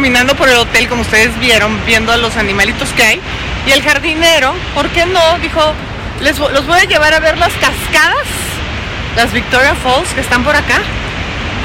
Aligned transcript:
caminando 0.00 0.34
por 0.34 0.48
el 0.48 0.56
hotel, 0.56 0.88
como 0.88 1.02
ustedes 1.02 1.38
vieron, 1.40 1.78
viendo 1.84 2.10
a 2.10 2.16
los 2.16 2.34
animalitos 2.38 2.88
que 2.94 3.02
hay. 3.02 3.20
Y 3.66 3.72
el 3.72 3.82
jardinero, 3.82 4.54
¿por 4.74 4.88
qué 4.88 5.04
no? 5.04 5.38
Dijo, 5.42 5.60
les, 6.22 6.38
los 6.38 6.66
voy 6.66 6.78
a 6.78 6.84
llevar 6.84 7.12
a 7.12 7.20
ver 7.20 7.36
las 7.36 7.52
cascadas, 7.52 8.26
las 9.14 9.30
Victoria 9.30 9.74
Falls 9.74 10.08
que 10.14 10.22
están 10.22 10.42
por 10.42 10.56
acá. 10.56 10.80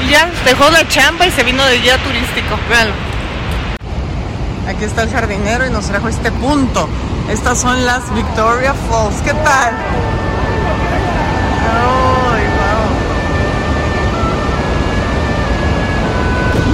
Y 0.04 0.10
ya 0.10 0.28
dejó 0.44 0.68
la 0.68 0.86
chamba 0.86 1.26
y 1.26 1.30
se 1.30 1.44
vino 1.44 1.64
de 1.64 1.78
guía 1.78 1.96
turístico. 1.96 2.58
Véanlo. 2.68 2.92
Aquí 4.68 4.84
está 4.84 5.04
el 5.04 5.10
jardinero 5.10 5.66
y 5.66 5.70
nos 5.70 5.86
trajo 5.86 6.06
este 6.08 6.30
punto. 6.30 6.90
Estas 7.30 7.58
son 7.58 7.86
las 7.86 8.14
Victoria 8.14 8.74
Falls. 8.90 9.16
¿Qué 9.22 9.32
tal? 9.32 9.72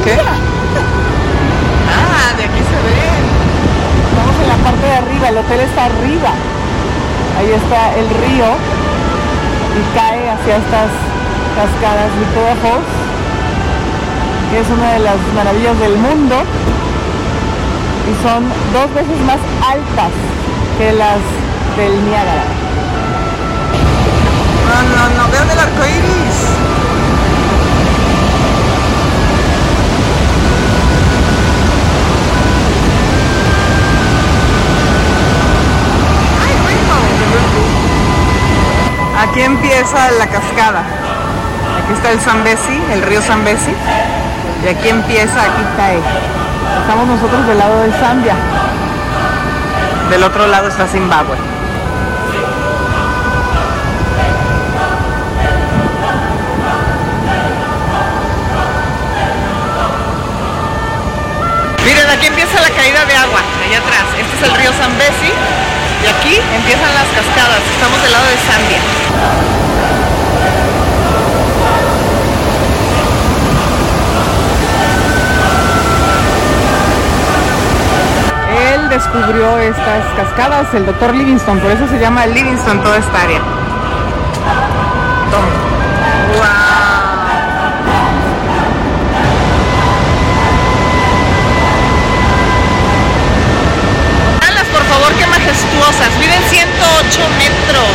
¿Qué? 0.04 0.51
Parte 4.62 4.86
de 4.86 4.94
arriba, 4.94 5.28
el 5.28 5.38
hotel 5.38 5.60
está 5.60 5.86
arriba. 5.86 6.32
Ahí 7.38 7.50
está 7.50 7.94
el 7.96 8.08
río 8.08 8.48
y 9.74 9.80
cae 9.96 10.30
hacia 10.30 10.56
estas 10.56 10.90
cascadas 11.56 12.10
Victoria 12.18 12.56
Falls, 12.62 12.92
que 14.50 14.60
es 14.60 14.68
una 14.70 14.92
de 14.92 14.98
las 15.00 15.18
maravillas 15.34 15.78
del 15.78 15.96
mundo 15.96 16.36
y 18.02 18.12
son 18.22 18.44
dos 18.72 18.92
veces 18.94 19.18
más 19.26 19.38
altas 19.62 20.12
que 20.78 20.92
las 20.92 21.20
del 21.76 22.04
Niágara. 22.04 22.44
No, 24.68 24.82
no, 24.82 25.22
no, 25.22 25.30
vean 25.30 25.50
el 25.50 25.58
arco 25.58 25.84
iris. 25.84 26.71
Aquí 39.32 39.40
empieza 39.40 40.10
la 40.18 40.26
cascada. 40.26 40.80
Aquí 41.82 41.94
está 41.94 42.10
el 42.10 42.20
Zambezi, 42.20 42.82
el 42.92 43.00
río 43.00 43.22
Zambezi. 43.22 43.74
Y 44.62 44.68
aquí 44.68 44.90
empieza, 44.90 45.40
aquí 45.40 45.62
cae. 45.74 46.00
Estamos 46.82 47.06
nosotros 47.06 47.46
del 47.46 47.56
lado 47.58 47.80
de 47.80 47.92
Zambia. 47.92 48.34
Del 50.10 50.22
otro 50.22 50.46
lado 50.48 50.68
está 50.68 50.86
Zimbabue. 50.86 51.38
Miren, 61.86 62.10
aquí 62.10 62.26
empieza 62.26 62.60
la 62.60 62.68
caída 62.68 63.06
de 63.06 63.16
agua, 63.16 63.40
allá 63.66 63.78
atrás. 63.78 64.04
Este 64.20 64.36
es 64.36 64.42
el 64.42 64.54
río 64.58 64.72
Zambezi 64.74 65.32
y 66.04 66.08
aquí 66.08 66.40
empiezan 66.54 66.94
las 66.94 67.08
cascadas. 67.08 67.60
Estamos 67.74 68.02
del 68.02 68.12
lado 68.12 68.26
de 68.26 68.36
Zambia. 68.36 68.80
Él 78.74 78.88
descubrió 78.88 79.58
estas 79.58 80.04
cascadas, 80.16 80.74
el 80.74 80.86
doctor 80.86 81.14
Livingston, 81.14 81.58
por 81.60 81.70
eso 81.70 81.86
se 81.88 81.98
llama 81.98 82.26
Livingston 82.26 82.82
toda 82.82 82.98
esta 82.98 83.22
área. 83.22 83.40
Toma. 85.30 85.72
Veanlas, 94.40 94.66
por 94.68 94.82
favor, 94.84 95.12
qué 95.14 95.26
majestuosas. 95.26 96.18
Miden 96.18 96.42
108 96.48 97.20
metros. 97.38 97.88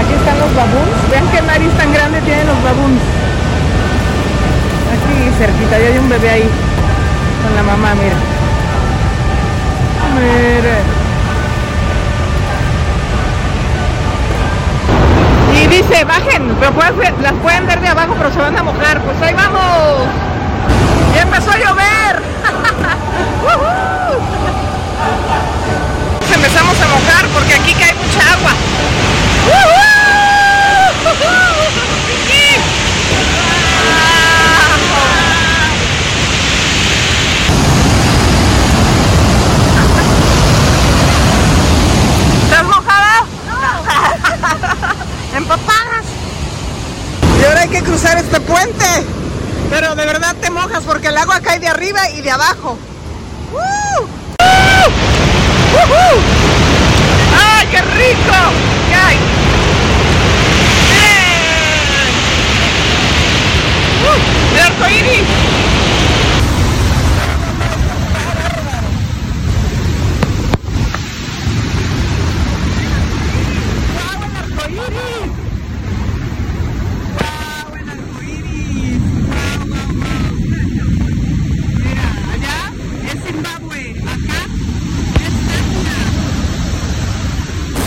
Aquí 0.00 0.12
están 0.14 0.38
los 0.38 0.54
baboons. 0.54 1.10
Vean 1.10 1.28
qué 1.30 1.42
nariz 1.42 1.72
tan 1.76 1.92
grande 1.92 2.20
tienen 2.22 2.46
los 2.46 2.62
baboons. 2.62 3.00
Aquí 4.94 5.25
cerquita, 5.38 5.78
ya 5.78 5.86
hay 5.88 5.98
un 5.98 6.08
bebé 6.08 6.30
ahí. 6.30 6.48
Con 7.42 7.54
la 7.56 7.62
mamá, 7.62 7.94
mira. 7.94 8.16
Mira. 10.16 10.76
Y 15.60 15.66
dice, 15.68 16.04
bajen, 16.04 16.56
pero 16.60 16.72
pueden 16.72 17.22
las 17.22 17.32
pueden 17.34 17.66
ver 17.66 17.80
de 17.80 17.88
abajo, 17.88 18.14
pero 18.18 18.32
se 18.32 18.38
van 18.38 18.56
a 18.56 18.62
mojar. 18.62 19.00
Pues 19.02 19.20
ahí 19.22 19.34
vamos. 19.34 20.06
Ya 21.14 21.22
empezó 21.22 21.50
a 21.50 21.56
llover. 21.56 22.16
Empezamos 26.34 26.80
a 26.80 26.88
mojar 26.88 27.26
porque 27.32 27.54
aquí 27.54 27.72
cae 27.74 27.94
mucha 27.94 28.32
agua. 28.32 28.50
¿Estás 42.44 42.64
mojada? 42.64 43.24
Empapadas. 45.36 46.04
Y 47.40 47.44
ahora 47.44 47.60
hay 47.62 47.68
que 47.68 47.82
cruzar 47.82 48.18
este 48.18 48.40
puente. 48.40 48.84
Pero 49.70 49.94
de 49.94 50.06
verdad 50.06 50.34
te 50.40 50.50
mojas 50.50 50.84
porque 50.84 51.05
el 51.16 51.22
agua 51.22 51.40
cae 51.40 51.58
de 51.58 51.66
arriba 51.66 52.10
y 52.10 52.20
de 52.20 52.30
abajo. 52.30 52.76
¡Uh! 53.50 54.02
¡Woohoo! 55.72 56.20
¡Ay, 57.58 57.66
qué 57.70 57.80
rico! 57.80 58.36
¿Qué 58.90 58.94
hay? 58.94 59.16
¡Bien! 60.92 62.12
¡Uh! 64.04 64.18
¡El 64.56 64.60
arco 64.60 64.86
iris! 64.90 65.26
¡Guau, 73.94 74.20
el 74.22 74.36
arco 74.36 74.60
iris! 74.68 75.32
¡Guau, 77.16 77.68
el 77.74 77.88
arco 77.88 78.20
iris! 78.20 79.00
¡Guau, 79.16 79.64
guau, 79.66 79.86
guau! 79.86 80.16
Mira, 81.78 82.08
allá 82.32 82.58
es 83.04 83.18
Zimbabue, 83.24 83.84
acá 84.02 84.40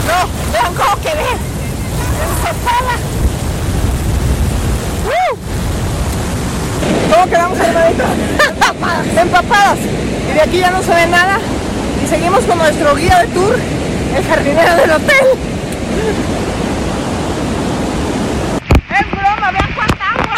no, 0.08 0.20
vean 0.52 0.74
cómo 0.74 0.96
quedé. 1.02 1.32
Empapada. 2.24 2.94
¡Uh! 5.06 5.34
¿Cómo 7.12 7.26
quedamos 7.26 7.58
ahí 7.60 7.76
adentro? 7.76 8.08
Empapadas. 9.22 9.80
Y 9.80 10.34
de 10.34 10.39
aquí 10.50 10.60
ya 10.60 10.72
no 10.72 10.82
se 10.82 11.08
nada. 11.08 11.38
Y 12.04 12.08
seguimos 12.08 12.44
con 12.46 12.58
nuestro 12.58 12.96
guía 12.96 13.20
de 13.20 13.28
tour, 13.28 13.56
el 14.18 14.26
jardinero 14.26 14.76
del 14.78 14.92
hotel. 14.92 15.26
Es 18.90 19.12
broma, 19.12 19.52
vean 19.52 19.72
cuánta 19.76 20.10
agua. 20.10 20.36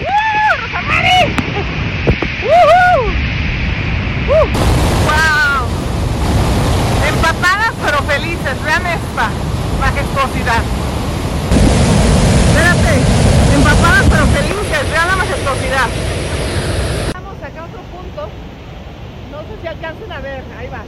¡Uh! 0.00 0.60
¡Rosamari! 0.60 1.36
¡Woohoo! 2.42 3.06
¡Uh! 4.28 4.46
¡Wow! 5.06 5.68
Empapadas 7.08 7.74
pero 7.84 8.02
felices, 8.02 8.64
vean 8.64 8.86
esta 8.86 9.30
majestuosidad. 9.80 10.62
Espérate, 12.48 12.94
empapadas 13.54 14.04
pero 14.10 14.26
felices, 14.26 14.90
vean 14.90 15.08
la 15.08 15.16
majestuosidad. 15.16 15.86
Vamos 17.14 17.36
acá 17.40 17.60
a 17.60 17.64
otro 17.64 17.80
punto, 17.92 18.28
no 19.30 19.38
sé 19.42 19.60
si 19.62 19.66
alcancen 19.68 20.12
a 20.12 20.20
ver, 20.20 20.42
ahí 20.58 20.68
va. 20.68 20.82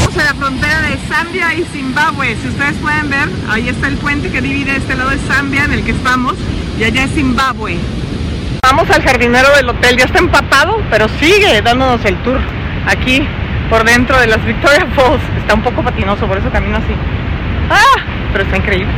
Estamos 0.00 0.16
en 0.16 0.24
la 0.24 0.34
frontera 0.34 0.80
de 0.82 0.96
Zambia 1.08 1.54
y 1.54 1.64
Zimbabue. 1.72 2.36
Si 2.42 2.48
ustedes 2.48 2.74
pueden 2.76 3.10
ver, 3.10 3.28
ahí 3.50 3.68
está 3.68 3.88
el 3.88 3.96
puente 3.96 4.30
que 4.30 4.40
divide 4.40 4.76
este 4.76 4.94
lado 4.94 5.10
de 5.10 5.18
Zambia 5.18 5.64
en 5.64 5.72
el 5.72 5.84
que 5.84 5.92
estamos 6.18 6.34
y 6.78 6.84
allá 6.84 7.04
es 7.04 7.10
Zimbabue. 7.12 7.78
Vamos 8.62 8.90
al 8.90 9.02
jardinero 9.02 9.54
del 9.56 9.68
hotel, 9.68 9.96
ya 9.96 10.04
está 10.04 10.18
empapado, 10.18 10.78
pero 10.90 11.08
sigue 11.20 11.62
dándonos 11.62 12.04
el 12.04 12.16
tour 12.22 12.40
aquí 12.86 13.26
por 13.70 13.84
dentro 13.84 14.18
de 14.18 14.26
las 14.26 14.44
Victoria 14.44 14.86
Falls. 14.94 15.22
Está 15.38 15.54
un 15.54 15.62
poco 15.62 15.82
patinoso, 15.82 16.26
por 16.26 16.38
eso 16.38 16.50
camino 16.50 16.76
así. 16.76 16.94
¡Ah! 17.70 18.00
Pero 18.32 18.44
está 18.44 18.56
increíble. 18.56 18.92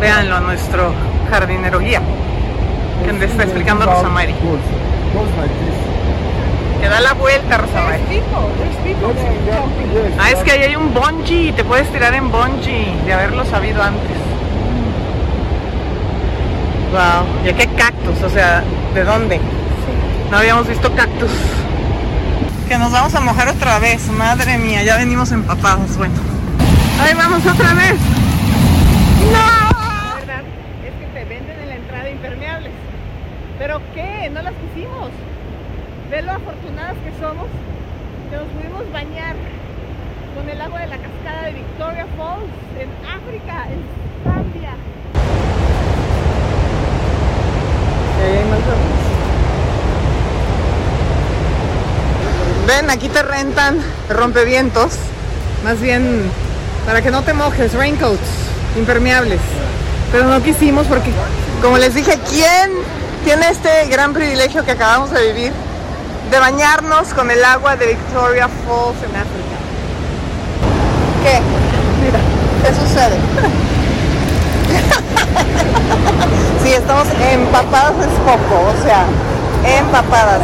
Véanlo 0.00 0.36
a 0.36 0.40
nuestro 0.40 0.94
jardinero 1.30 1.80
guía, 1.80 2.00
que 3.04 3.12
le 3.12 3.24
está 3.24 3.42
explicando 3.42 3.84
a 3.84 3.94
Rosamari. 3.94 4.34
Que 6.80 6.88
da 6.88 7.00
la 7.00 7.14
vuelta, 7.14 7.58
Rosamari. 7.58 8.02
Ah, 10.18 10.30
es 10.30 10.38
que 10.44 10.52
ahí 10.52 10.62
hay 10.62 10.76
un 10.76 10.94
bungee, 10.94 11.52
te 11.52 11.64
puedes 11.64 11.90
tirar 11.90 12.14
en 12.14 12.30
bungee, 12.30 12.94
de 13.04 13.12
haberlo 13.12 13.44
sabido 13.44 13.82
antes. 13.82 14.27
Wow, 16.90 17.44
y 17.44 17.48
aquí 17.50 17.62
hay 17.62 17.76
cactus, 17.76 18.22
o 18.22 18.30
sea, 18.30 18.62
¿de 18.94 19.04
dónde? 19.04 19.40
No 20.30 20.38
habíamos 20.38 20.66
visto 20.66 20.90
cactus. 20.94 21.30
Que 22.66 22.78
nos 22.78 22.92
vamos 22.92 23.14
a 23.14 23.20
mojar 23.20 23.48
otra 23.48 23.78
vez, 23.78 24.08
madre 24.08 24.56
mía, 24.58 24.82
ya 24.82 24.96
venimos 24.96 25.30
empapados, 25.32 25.96
bueno. 25.96 26.14
Ahí 27.00 27.14
vamos 27.14 27.44
otra 27.46 27.74
vez. 27.74 27.94
¡No! 29.32 29.32
La 29.32 30.14
verdad 30.18 30.42
es 30.84 30.94
que 30.98 31.06
te 31.12 31.24
venden 31.24 31.60
en 31.60 31.68
la 31.68 31.74
entrada 31.76 32.10
impermeables. 32.10 32.72
¿Pero 33.58 33.80
qué? 33.94 34.30
No 34.30 34.42
las 34.42 34.54
pusimos. 34.54 35.10
Ve 36.10 36.22
lo 36.22 36.32
afortunadas 36.32 36.96
que 37.04 37.12
somos 37.20 37.46
que 38.30 38.36
nos 38.36 38.46
pudimos 38.48 38.92
bañar 38.92 39.36
con 40.34 40.48
el 40.48 40.60
agua 40.60 40.80
de 40.80 40.86
la 40.86 40.96
cascada 40.96 41.42
de 41.46 41.52
Victoria 41.52 42.06
Falls 42.16 42.52
en 42.78 42.88
África, 43.08 43.66
en 43.72 43.80
Zambia. 44.24 44.74
Ven, 52.66 52.90
aquí 52.90 53.08
te 53.08 53.22
rentan 53.22 53.80
rompevientos, 54.10 54.92
más 55.64 55.80
bien 55.80 56.30
para 56.84 57.00
que 57.02 57.10
no 57.10 57.22
te 57.22 57.32
mojes, 57.32 57.72
raincoats 57.74 58.20
impermeables. 58.76 59.40
Pero 60.12 60.24
no 60.26 60.42
quisimos 60.42 60.86
porque, 60.86 61.10
como 61.60 61.78
les 61.78 61.94
dije, 61.94 62.18
¿quién 62.30 62.70
tiene 63.24 63.48
este 63.50 63.86
gran 63.88 64.12
privilegio 64.12 64.64
que 64.64 64.72
acabamos 64.72 65.10
de 65.10 65.32
vivir? 65.32 65.52
De 66.30 66.38
bañarnos 66.38 67.08
con 67.14 67.30
el 67.30 67.44
agua 67.44 67.76
de 67.76 67.86
Victoria 67.88 68.48
Falls 68.48 69.02
en 69.02 69.16
África. 69.16 69.56
¿Qué? 71.22 71.40
Mira, 72.04 72.20
¿qué 72.62 72.68
sucede? 72.74 73.16
sí, 76.64 76.67
estamos 76.78 77.08
empapadas 77.32 77.92
es 78.00 78.12
poco, 78.20 78.70
o 78.70 78.82
sea, 78.82 79.04
empapadas. 79.78 80.40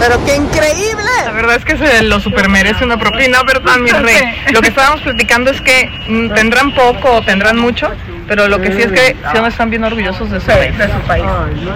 Pero 0.00 0.24
qué 0.24 0.36
increíble. 0.36 1.04
La 1.24 1.32
verdad 1.32 1.56
es 1.56 1.64
que 1.64 1.76
se 1.78 2.02
lo 2.02 2.20
super 2.20 2.48
merece 2.48 2.84
una 2.84 2.98
propina, 2.98 3.42
¿verdad, 3.44 3.76
mi 3.78 3.90
rey? 3.90 4.22
Lo 4.52 4.60
que 4.60 4.68
estábamos 4.68 5.00
platicando 5.02 5.50
es 5.50 5.60
que 5.60 5.88
mm, 6.08 6.34
tendrán 6.34 6.74
poco 6.74 7.12
o 7.12 7.22
tendrán 7.22 7.58
mucho, 7.58 7.90
pero 8.28 8.48
lo 8.48 8.60
que 8.60 8.72
sí 8.72 8.82
es 8.82 8.92
que 8.92 9.16
sí 9.32 9.38
están 9.46 9.70
bien 9.70 9.84
orgullosos 9.84 10.30
de 10.30 10.40
su 10.40 10.46
país. 10.46 10.76
De 10.76 10.86
su 10.86 11.00
país. 11.06 11.24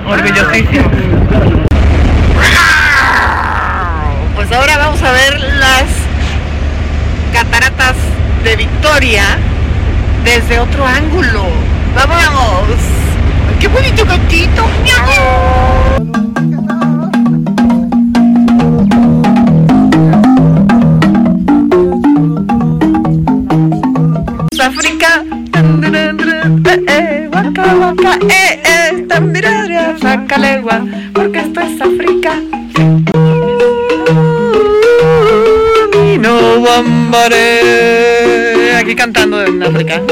Orgullosísimos. 0.07 0.93
Pues 4.35 4.53
ahora 4.53 4.79
vamos 4.79 5.03
a 5.03 5.13
ver 5.13 5.41
las 5.41 5.85
cataratas 7.33 7.95
de 8.45 8.57
Victoria 8.57 9.39
desde 10.25 10.59
otro 10.59 10.87
ángulo. 10.87 11.45
¡Vamos! 11.95 12.79
¡Qué 13.59 13.69
bonito 13.69 14.05
gatito! 14.05 14.65
África. 24.63 25.25
Eh, 28.29 28.61
eh, 28.65 29.07
eh, 29.07 29.07
porque 31.15 31.39
esto 31.39 31.61
es 31.61 31.81
África. 31.81 32.35
No 36.21 36.61
cantando 38.95 39.43
en 39.43 39.63
África. 39.63 40.03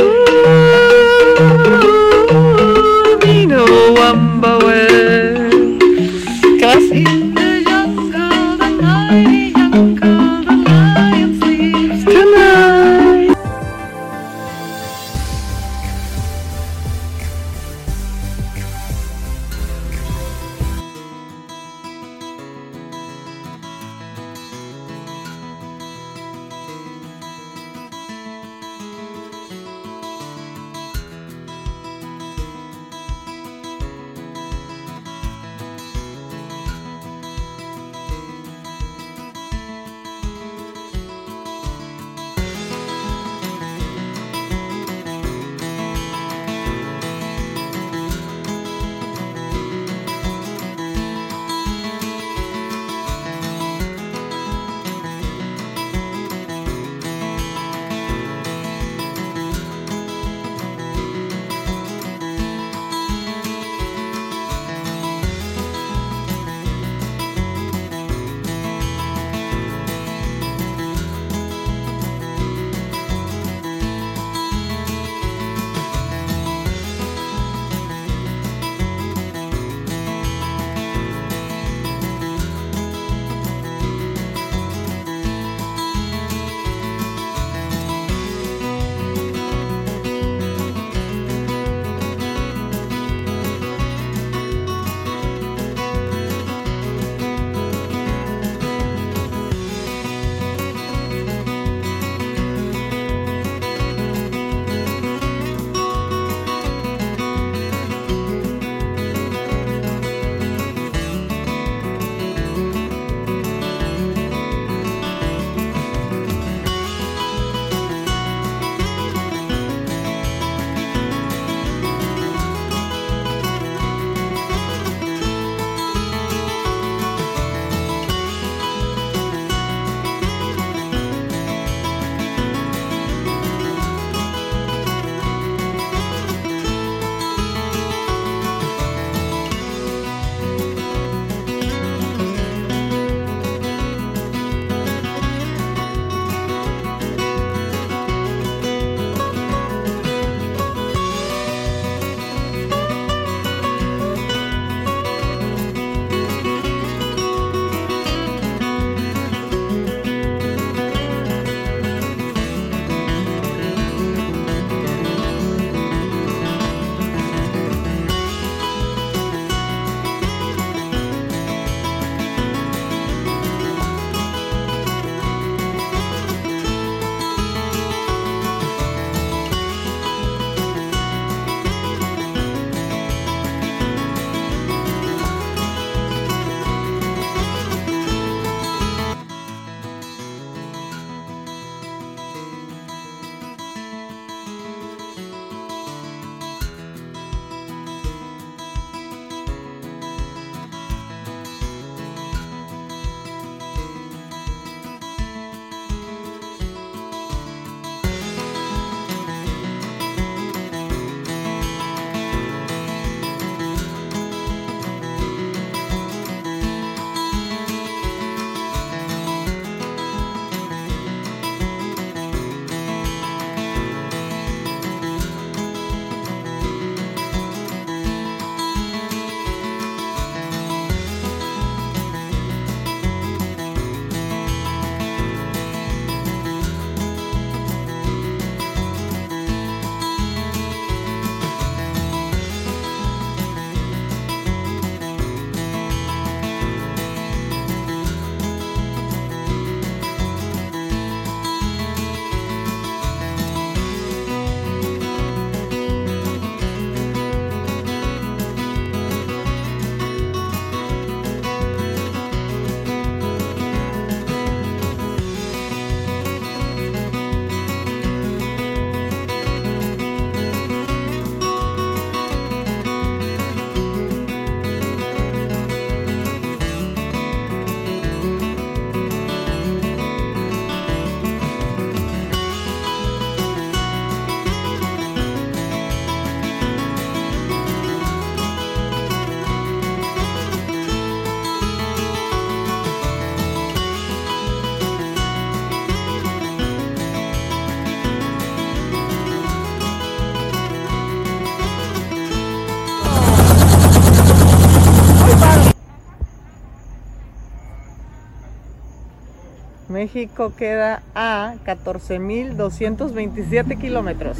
México 309.98 310.52
queda 310.56 311.02
a 311.16 311.56
14.227 311.66 313.80
kilómetros. 313.80 314.38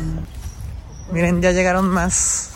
Miren, 1.11 1.43
ya 1.43 1.51
llegaron 1.51 1.89
más 1.89 2.51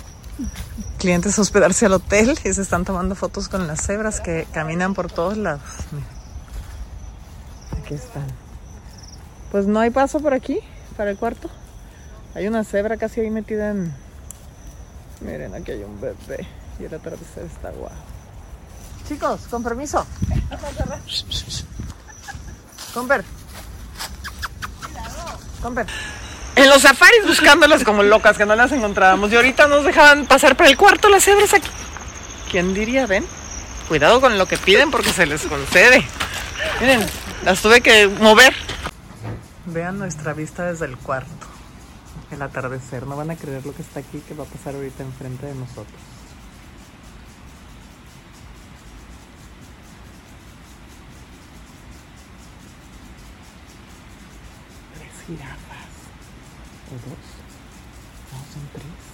clientes 0.98 1.36
a 1.36 1.42
hospedarse 1.42 1.86
al 1.86 1.94
hotel 1.94 2.38
y 2.44 2.52
se 2.52 2.62
están 2.62 2.84
tomando 2.84 3.16
fotos 3.16 3.48
con 3.48 3.66
las 3.66 3.84
cebras 3.84 4.20
que 4.20 4.46
caminan 4.52 4.94
por 4.94 5.10
todos 5.10 5.36
lados. 5.36 5.62
Miren. 5.90 6.06
Aquí 7.82 7.94
están. 7.94 8.28
Pues 9.50 9.66
no 9.66 9.80
hay 9.80 9.90
paso 9.90 10.20
por 10.20 10.32
aquí, 10.32 10.60
para 10.96 11.10
el 11.10 11.16
cuarto. 11.16 11.50
Hay 12.36 12.46
una 12.46 12.62
cebra 12.62 12.98
casi 12.98 13.20
ahí 13.20 13.30
metida 13.30 13.70
en... 13.70 13.92
Miren, 15.22 15.56
aquí 15.56 15.72
hay 15.72 15.82
un 15.82 16.00
bebé 16.00 16.46
y 16.78 16.84
el 16.84 16.94
atardecer 16.94 17.46
está 17.46 17.72
guau. 17.72 17.90
Chicos, 19.08 19.40
con 19.50 19.64
permiso. 19.64 20.06
Comper. 22.92 23.24
Comper. 25.62 25.86
En 26.54 26.68
los 26.68 26.82
safaris 26.82 27.26
buscándolas 27.26 27.82
como 27.84 28.02
locas 28.02 28.36
que 28.36 28.44
no 28.44 28.54
las 28.54 28.72
encontrábamos 28.72 29.32
y 29.32 29.36
ahorita 29.36 29.66
nos 29.68 29.84
dejaban 29.84 30.26
pasar 30.26 30.56
por 30.56 30.66
el 30.66 30.76
cuarto 30.76 31.08
las 31.08 31.24
cebras 31.24 31.54
aquí. 31.54 31.68
¿Quién 32.50 32.74
diría, 32.74 33.06
ven? 33.06 33.24
Cuidado 33.88 34.20
con 34.20 34.36
lo 34.36 34.46
que 34.46 34.58
piden 34.58 34.90
porque 34.90 35.10
se 35.10 35.24
les 35.24 35.42
concede. 35.46 36.04
Miren, 36.80 37.06
las 37.44 37.62
tuve 37.62 37.80
que 37.80 38.08
mover. 38.08 38.54
Vean 39.66 39.98
nuestra 39.98 40.34
vista 40.34 40.64
desde 40.64 40.86
el 40.86 40.98
cuarto. 40.98 41.30
El 42.30 42.42
atardecer. 42.42 43.06
No 43.06 43.16
van 43.16 43.30
a 43.30 43.36
creer 43.36 43.64
lo 43.64 43.74
que 43.74 43.82
está 43.82 44.00
aquí 44.00 44.22
que 44.26 44.34
va 44.34 44.44
a 44.44 44.46
pasar 44.46 44.74
ahorita 44.74 45.02
enfrente 45.02 45.46
de 45.46 45.54
nosotros. 45.54 46.00
Jirafas. 55.36 55.92
¿O 56.90 56.94
dos? 56.94 57.24
No, 58.32 58.38
son 58.52 58.68
tres. 58.72 59.11